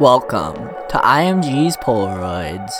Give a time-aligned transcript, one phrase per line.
[0.00, 2.72] Welcome to IMG's Polaroids.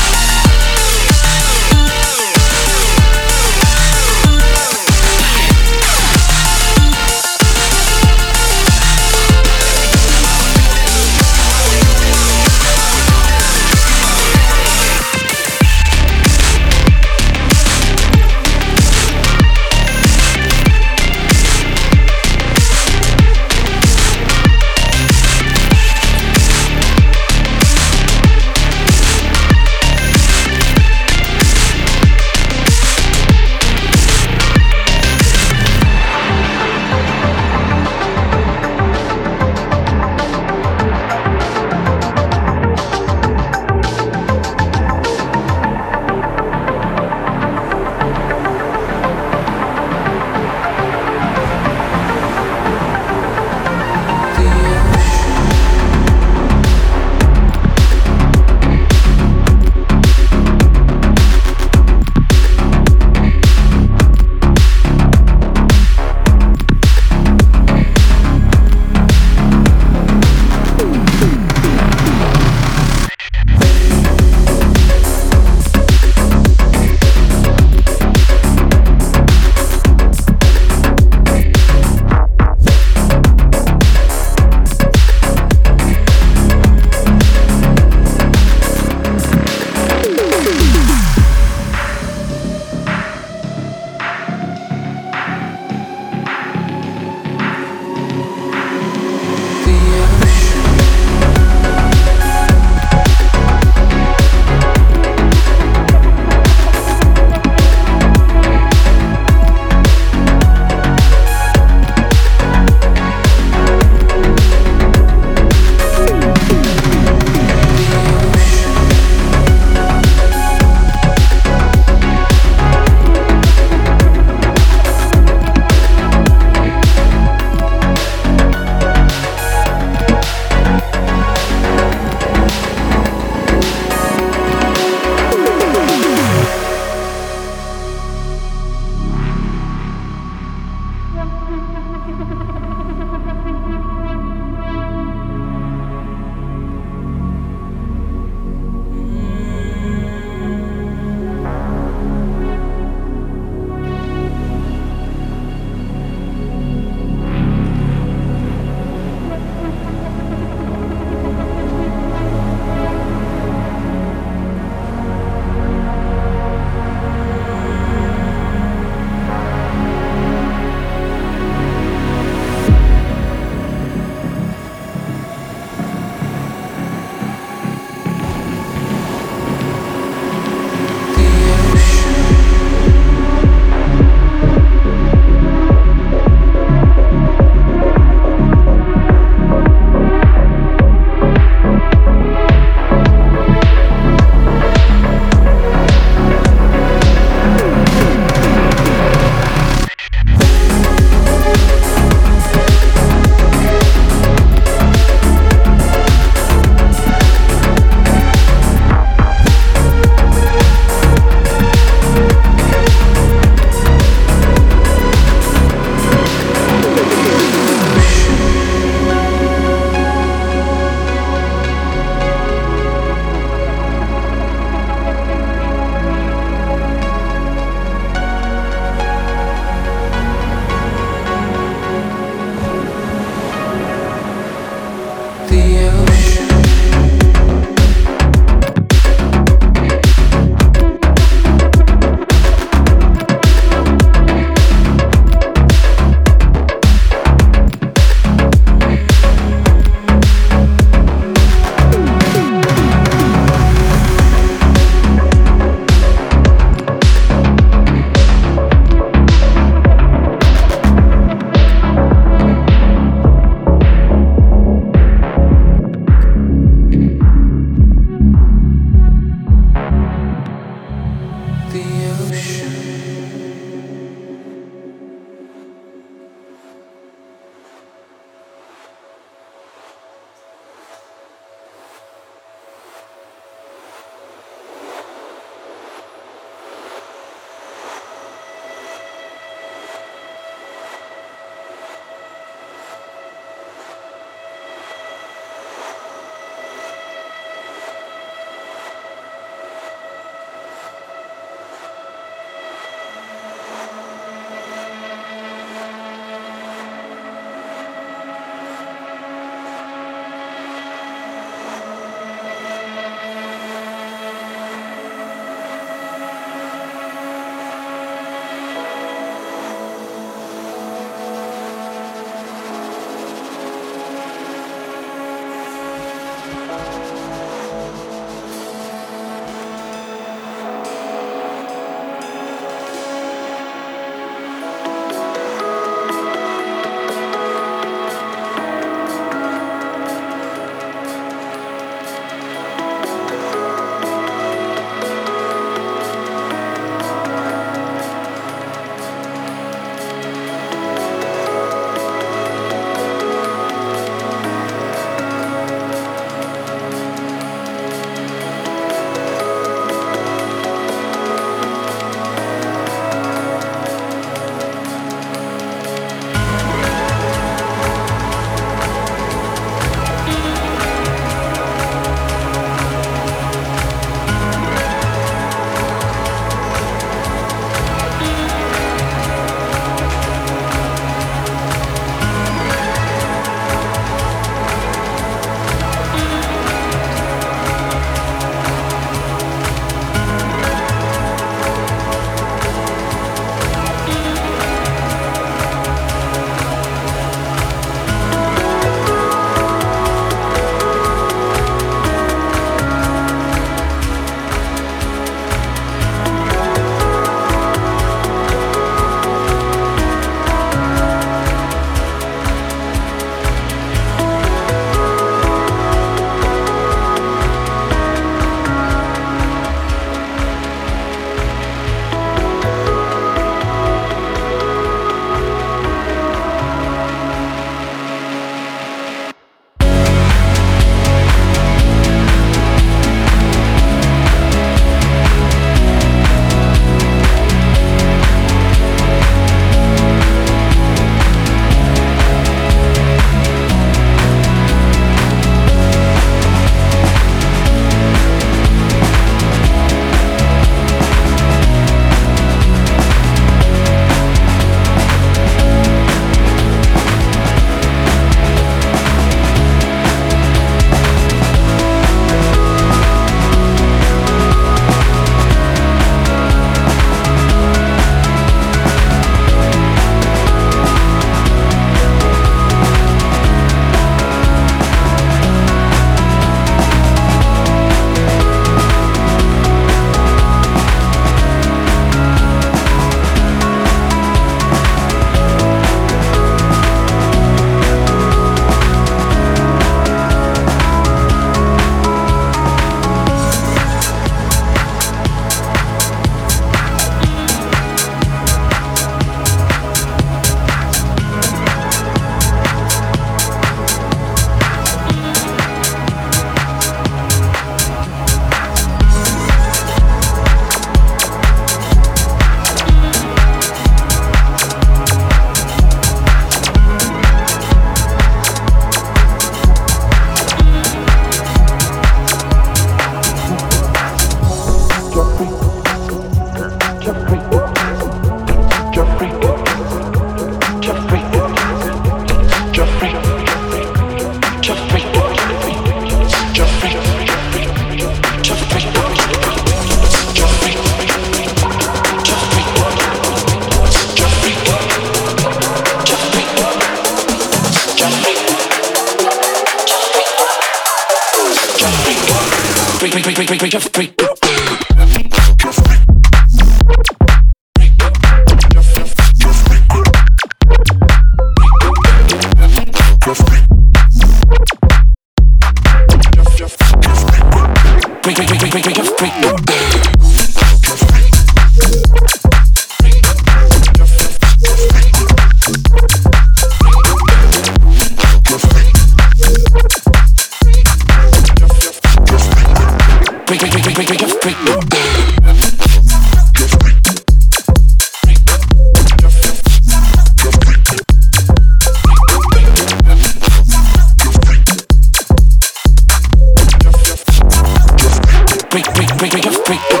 [598.71, 600.00] freak, freak, freak, freak.